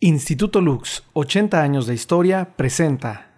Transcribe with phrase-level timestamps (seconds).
[0.00, 3.32] Instituto Lux, 80 años de historia, presenta.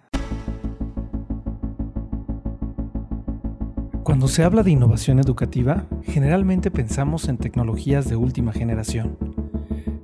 [4.03, 9.17] Cuando se habla de innovación educativa, generalmente pensamos en tecnologías de última generación.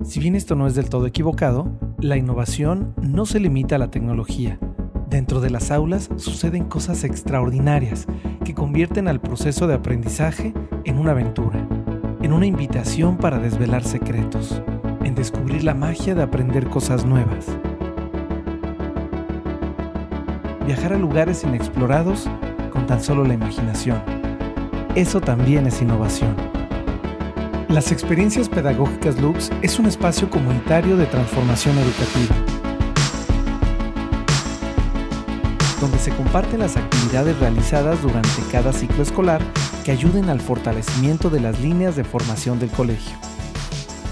[0.02, 3.92] Si bien esto no es del todo equivocado, la innovación no se limita a la
[3.92, 4.58] tecnología.
[5.08, 8.08] Dentro de las aulas suceden cosas extraordinarias
[8.44, 10.52] que convierten al proceso de aprendizaje
[10.84, 11.68] en una aventura,
[12.20, 14.60] en una invitación para desvelar secretos,
[15.08, 17.46] en descubrir la magia de aprender cosas nuevas.
[20.66, 22.28] Viajar a lugares inexplorados
[22.70, 24.02] con tan solo la imaginación.
[24.94, 26.36] Eso también es innovación.
[27.68, 32.36] Las experiencias pedagógicas Lux es un espacio comunitario de transformación educativa,
[35.80, 39.40] donde se comparten las actividades realizadas durante cada ciclo escolar
[39.84, 43.27] que ayuden al fortalecimiento de las líneas de formación del colegio.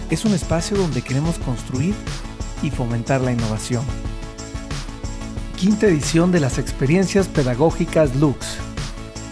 [0.08, 1.92] Es un espacio donde queremos construir
[2.62, 3.82] y fomentar la innovación.
[5.56, 8.58] Quinta edición de las experiencias pedagógicas Lux.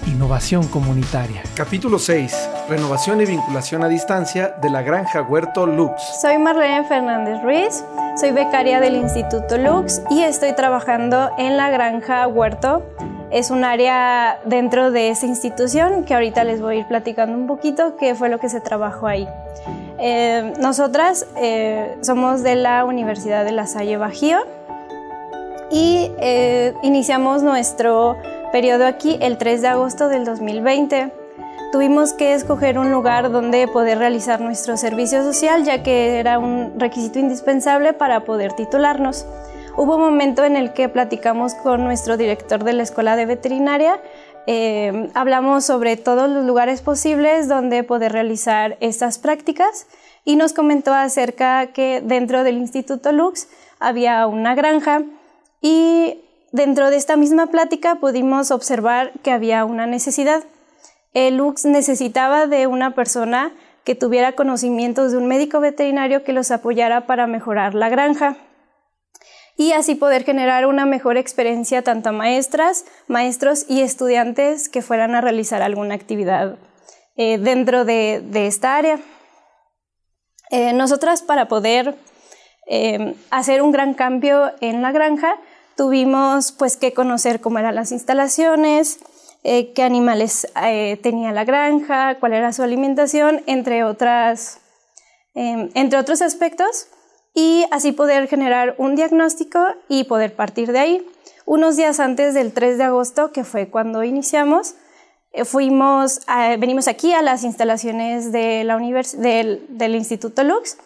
[0.08, 1.44] Innovación comunitaria.
[1.54, 2.50] Capítulo 6.
[2.68, 6.02] Renovación y vinculación a distancia de la Granja Huerto Lux.
[6.20, 7.84] Soy Marlene Fernández Ruiz,
[8.16, 12.82] soy becaria del Instituto Lux y estoy trabajando en la Granja Huerto.
[13.30, 17.46] Es un área dentro de esa institución que ahorita les voy a ir platicando un
[17.46, 19.28] poquito qué fue lo que se trabajó ahí.
[20.06, 24.36] Eh, nosotras eh, somos de la Universidad de La Salle Bajío
[25.70, 28.14] y eh, iniciamos nuestro
[28.52, 31.10] periodo aquí el 3 de agosto del 2020.
[31.72, 36.78] Tuvimos que escoger un lugar donde poder realizar nuestro servicio social, ya que era un
[36.78, 39.24] requisito indispensable para poder titularnos.
[39.74, 43.98] Hubo un momento en el que platicamos con nuestro director de la Escuela de Veterinaria,
[44.46, 49.86] eh, hablamos sobre todos los lugares posibles donde poder realizar estas prácticas
[50.24, 55.02] y nos comentó acerca que dentro del Instituto Lux había una granja
[55.60, 56.20] y
[56.54, 60.44] Dentro de esta misma plática pudimos observar que había una necesidad.
[61.12, 63.50] El Lux necesitaba de una persona
[63.82, 68.36] que tuviera conocimientos de un médico veterinario que los apoyara para mejorar la granja
[69.56, 75.14] y así poder generar una mejor experiencia tanto a maestras, maestros y estudiantes que fueran
[75.14, 76.56] a realizar alguna actividad
[77.16, 78.98] eh, dentro de, esta área.
[80.50, 81.94] Eh, nosotras para poder
[82.66, 85.36] eh, hacer un gran cambio en la granja,
[85.76, 88.98] tuvimos pues que conocer cómo eran las instalaciones,
[89.42, 90.50] qué animales
[91.02, 94.58] tenía la granja, cuál era su alimentación, entre, otras,
[95.34, 96.88] entre otros aspectos,
[97.34, 101.06] y así poder generar un diagnóstico y poder partir de ahí.
[101.44, 104.76] Unos días antes del 3 de agosto, que fue cuando iniciamos,
[105.32, 106.20] eh, fuimos
[106.58, 110.78] venimos aquí a las instalaciones de la del, del Instituto Lux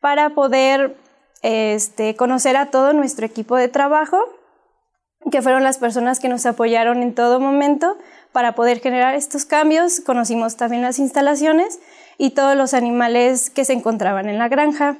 [0.00, 0.96] para poder
[1.42, 4.18] este, conocer a todo nuestro equipo de trabajo,
[5.30, 7.96] que fueron las personas que nos apoyaron en todo momento
[8.32, 10.00] para poder generar estos cambios.
[10.00, 11.78] Conocimos también las instalaciones
[12.16, 14.96] y todos los animales que se encontraban en la granja.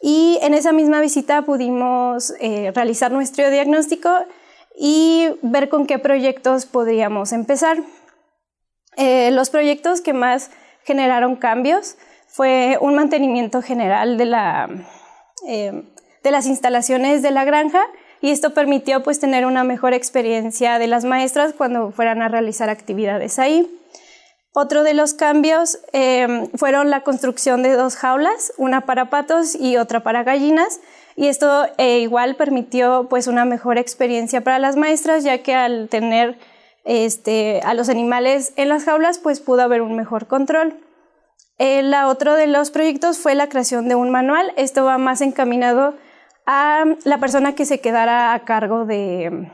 [0.00, 4.10] Y en esa misma visita pudimos eh, realizar nuestro diagnóstico
[4.78, 7.78] y ver con qué proyectos podríamos empezar.
[8.96, 10.50] Eh, los proyectos que más
[10.84, 11.96] generaron cambios
[12.28, 14.68] fue un mantenimiento general de la
[15.46, 15.84] eh,
[16.22, 17.84] de las instalaciones de la granja
[18.20, 22.68] y esto permitió pues tener una mejor experiencia de las maestras cuando fueran a realizar
[22.68, 23.75] actividades ahí.
[24.58, 29.76] Otro de los cambios eh, fueron la construcción de dos jaulas, una para patos y
[29.76, 30.80] otra para gallinas,
[31.14, 35.90] y esto eh, igual permitió pues una mejor experiencia para las maestras, ya que al
[35.90, 36.38] tener
[36.86, 40.80] este, a los animales en las jaulas pues pudo haber un mejor control.
[41.58, 44.54] El otro de los proyectos fue la creación de un manual.
[44.56, 45.92] Esto va más encaminado
[46.46, 49.50] a la persona que se quedara a cargo de,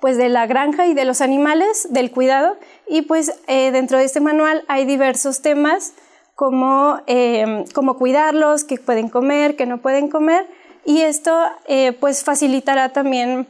[0.00, 2.56] pues de la granja y de los animales, del cuidado.
[2.88, 5.94] Y pues eh, dentro de este manual hay diversos temas
[6.34, 7.64] como, eh,
[7.98, 10.46] cuidarlos, qué pueden comer, qué no pueden comer.
[10.84, 13.46] Y esto eh, pues facilitará también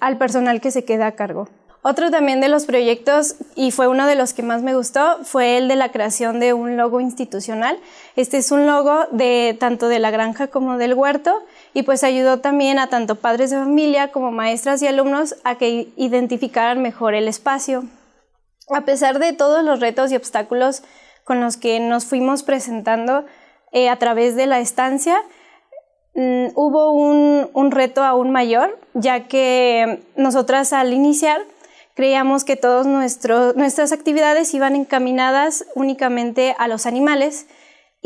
[0.00, 1.50] al personal que se queda a cargo.
[1.86, 5.58] Otro también de los proyectos, y fue uno de los que más me gustó, fue
[5.58, 7.78] el de la creación de un logo institucional.
[8.16, 11.42] Este es un logo de tanto de la granja como del huerto
[11.74, 15.88] y pues ayudó también a tanto padres de familia como maestras y alumnos a que
[15.96, 17.84] identificaran mejor el espacio.
[18.70, 20.82] A pesar de todos los retos y obstáculos
[21.24, 23.24] con los que nos fuimos presentando
[23.72, 25.20] eh, a través de la estancia,
[26.14, 31.42] mm, hubo un, un reto aún mayor, ya que nosotras al iniciar
[31.94, 37.46] creíamos que todas nuestras actividades iban encaminadas únicamente a los animales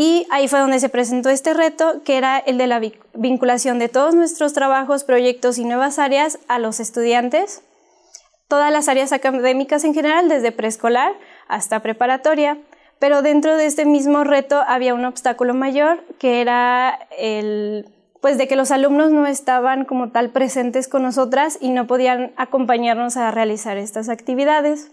[0.00, 2.80] Y ahí fue donde se presentó este reto, que era el de la
[3.14, 7.62] vinculación de todos nuestros trabajos, proyectos y nuevas áreas a los estudiantes,
[8.46, 11.14] todas las áreas académicas en general, desde preescolar
[11.48, 12.58] hasta preparatoria.
[13.00, 18.46] Pero dentro de este mismo reto había un obstáculo mayor, que era el pues de
[18.46, 23.32] que los alumnos no estaban como tal presentes con nosotras y no podían acompañarnos a
[23.32, 24.92] realizar estas actividades.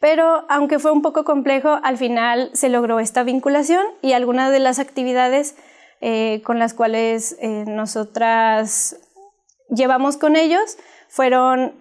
[0.00, 4.60] Pero aunque fue un poco complejo, al final se logró esta vinculación y algunas de
[4.60, 5.56] las actividades
[6.00, 8.96] eh, con las cuales eh, nosotras
[9.70, 10.78] llevamos con ellos
[11.08, 11.72] fueron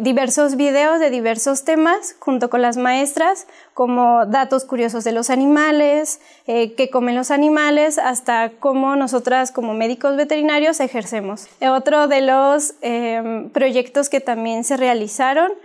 [0.00, 6.20] diversos videos de diversos temas junto con las maestras, como datos curiosos de los animales,
[6.48, 11.46] eh, qué comen los animales, hasta cómo nosotras como médicos veterinarios ejercemos.
[11.60, 15.56] Otro de los em, proyectos que también se realizaron eh,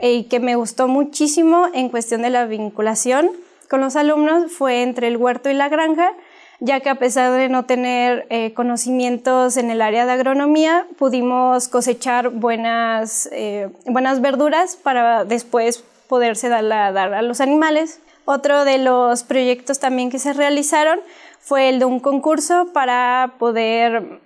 [0.00, 3.30] y que me gustó muchísimo en cuestión de la vinculación
[3.70, 6.12] con los alumnos fue entre el huerto y la granja,
[6.58, 11.68] ya que a pesar de no tener eh, conocimientos en el área de agronomía, pudimos
[11.68, 18.00] cosechar buenas, eh, buenas verduras para después poderse dar a, dar a los animales.
[18.24, 20.98] Otro de los proyectos también que se realizaron
[21.38, 24.20] fue el de un concurso para poder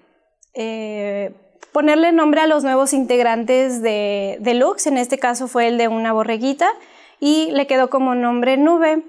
[0.55, 1.35] eh,
[1.75, 5.89] ponerle nombre a los nuevos integrantes de, de Lux, en este caso fue el de
[5.89, 6.71] una borreguita,
[7.19, 9.03] y le quedó como nombre Nube.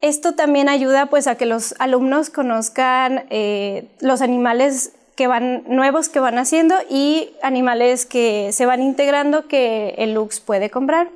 [0.00, 6.08] Esto también ayuda pues a que los alumnos conozcan eh, los animales que van nuevos
[6.08, 11.10] que van haciendo y animales que se van integrando que el Lux puede comprar.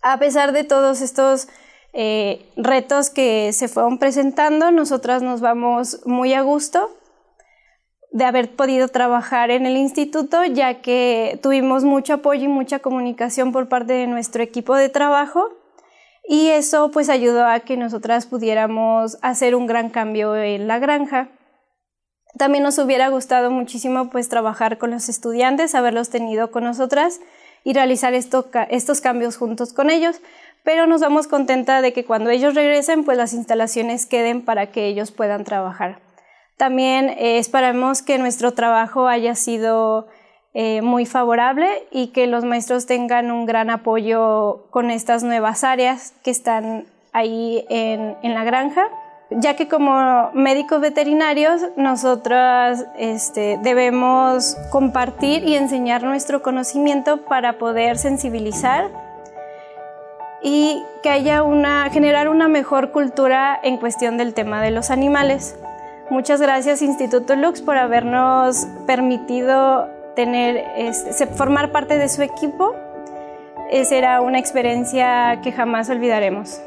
[0.00, 1.48] A pesar de todos estos
[1.92, 6.96] eh, retos que se fueron presentando, nosotras nos vamos muy a gusto
[8.16, 13.52] de haber podido trabajar en el instituto, ya que tuvimos mucho apoyo y mucha comunicación
[13.52, 15.50] por parte de nuestro equipo de trabajo
[16.26, 21.28] y eso pues ayudó a que nosotras pudiéramos hacer un gran cambio en la granja.
[22.38, 27.20] También nos hubiera gustado muchísimo pues trabajar con los estudiantes, haberlos tenido con nosotras
[27.64, 30.22] y realizar estos cambios juntos con ellos,
[30.64, 34.86] pero nos damos contenta de que cuando ellos regresen pues las instalaciones queden para que
[34.86, 36.05] ellos puedan trabajar.
[36.56, 40.06] También eh, esperamos que nuestro trabajo haya sido
[40.54, 46.14] eh, muy favorable y que los maestros tengan un gran apoyo con estas nuevas áreas
[46.24, 48.88] que están ahí en, la granja
[49.30, 57.98] ya que como médicos veterinarios nosotros este, debemos compartir y enseñar nuestro conocimiento para poder
[57.98, 58.90] sensibilizar
[60.42, 65.56] y que haya una, generar una mejor cultura en cuestión del tema de los animales.
[66.08, 70.64] Muchas gracias Instituto Lux por habernos permitido tener,
[71.34, 72.74] formar parte de su equipo,
[73.84, 76.60] será una experiencia que jamás olvidaremos.